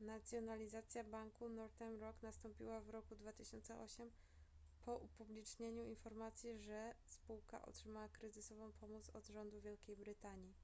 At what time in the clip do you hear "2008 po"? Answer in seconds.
3.16-4.96